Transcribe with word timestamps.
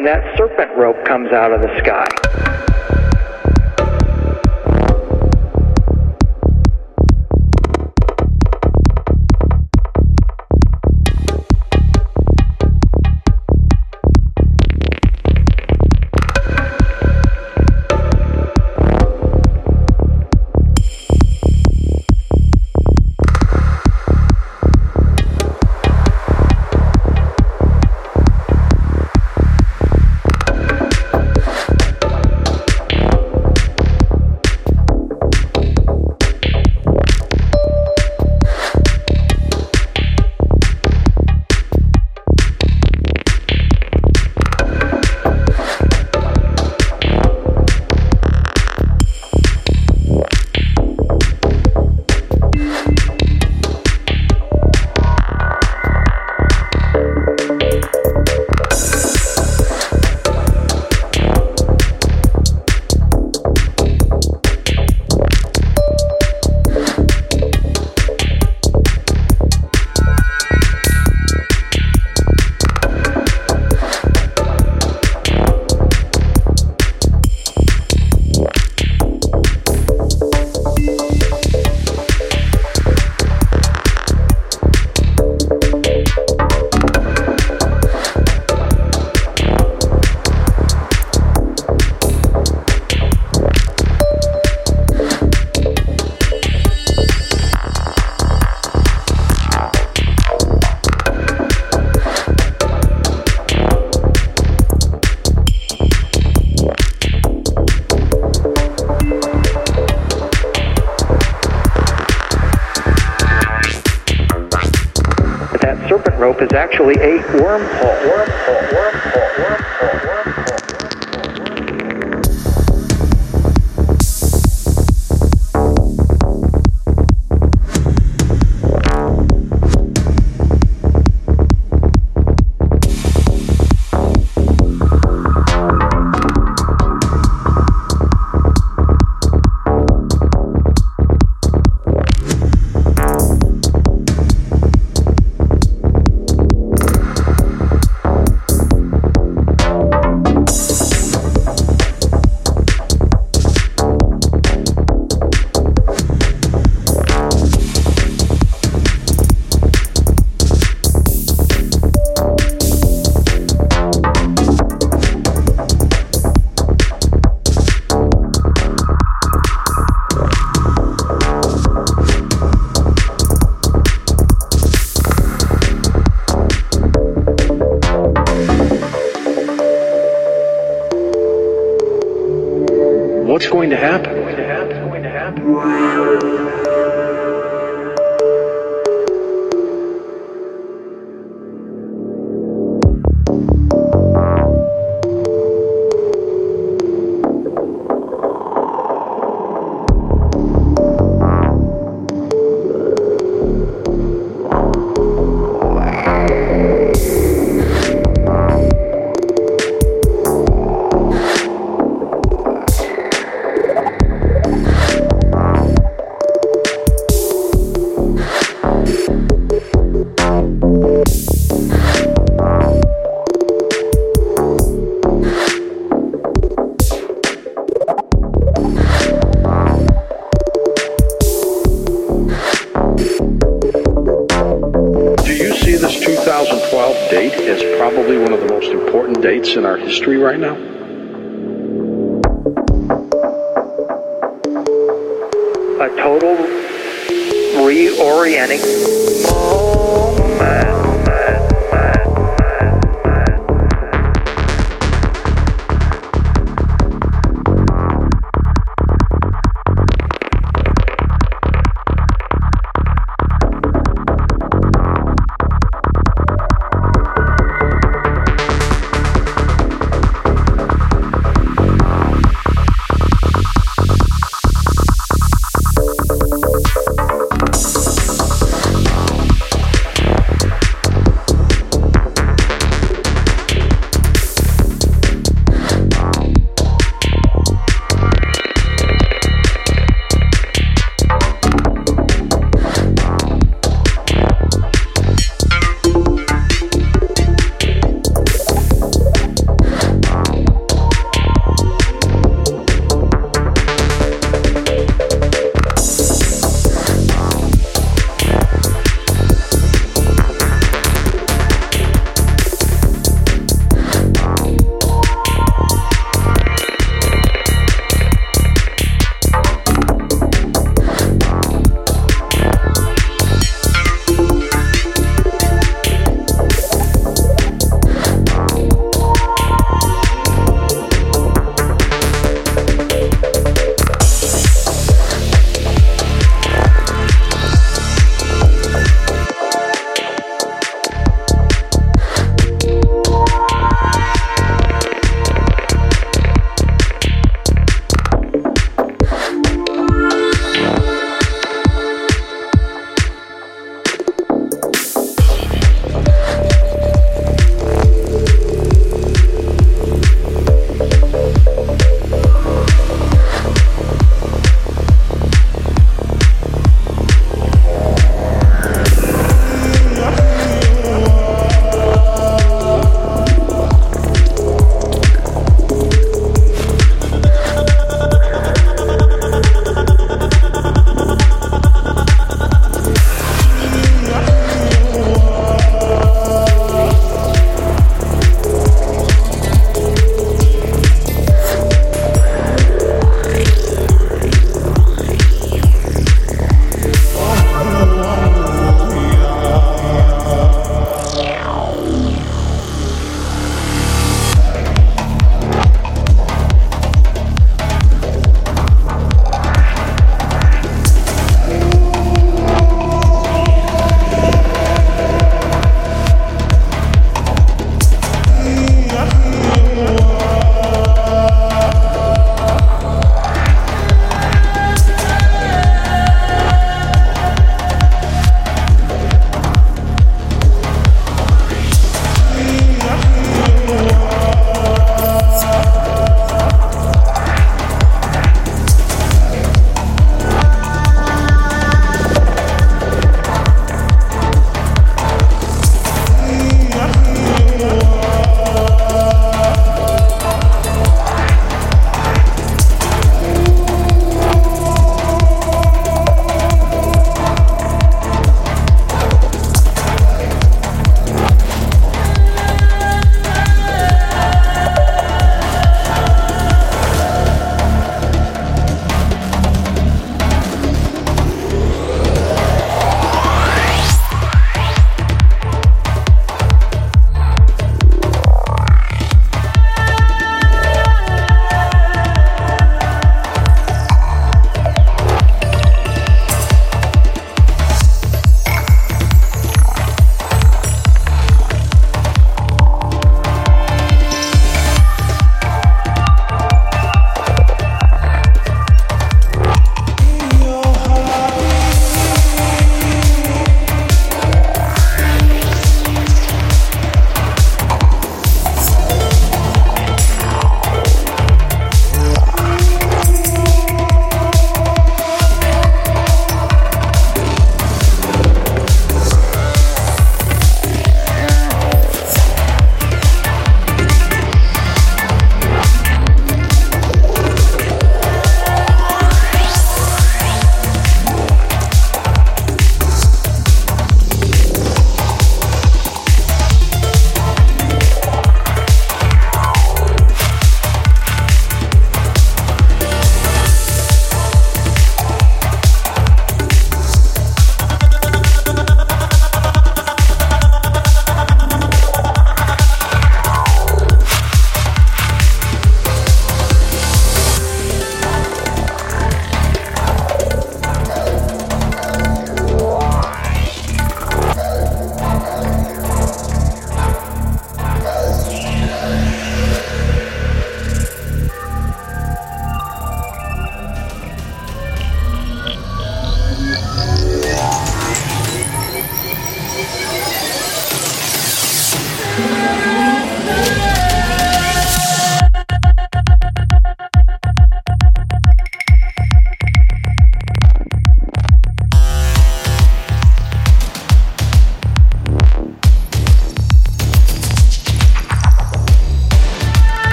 and 0.00 0.08
that 0.08 0.24
serpent 0.34 0.74
rope 0.78 0.96
comes 1.04 1.30
out 1.30 1.52
of 1.52 1.60
the 1.60 1.68
sky. 1.84 2.29